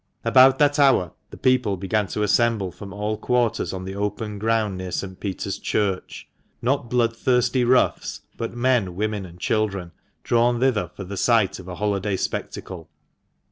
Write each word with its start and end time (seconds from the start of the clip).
About 0.25 0.57
that 0.57 0.79
hour 0.79 1.11
the 1.29 1.37
people 1.37 1.77
began 1.77 2.07
to 2.07 2.23
assemble 2.23 2.71
from 2.71 2.91
all 2.91 3.17
quarters 3.17 3.71
on 3.71 3.85
the 3.85 3.93
open 3.93 4.39
ground 4.39 4.75
near 4.75 4.89
St. 4.91 5.19
Peter's 5.19 5.59
Church— 5.59 6.27
not 6.63 6.89
blood 6.89 7.15
thirsty 7.15 7.63
roughs, 7.63 8.21
but 8.35 8.55
men, 8.57 8.95
women, 8.95 9.27
and 9.27 9.39
children, 9.39 9.91
drawn 10.23 10.59
thither 10.59 10.89
for 10.95 11.03
a 11.05 11.17
sight 11.17 11.59
of 11.59 11.67
a 11.67 11.75
holiday 11.75 12.15
spectacle. 12.17 12.89